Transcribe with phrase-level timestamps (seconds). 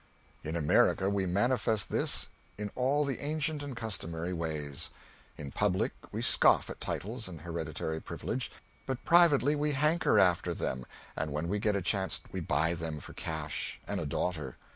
[0.43, 4.89] In America we manifest this in all the ancient and customary ways.
[5.37, 8.49] In public we scoff at titles and hereditary privilege,
[8.87, 12.99] but privately we hanker after them, and when we get a chance we buy them
[12.99, 14.57] for cash and a daughter.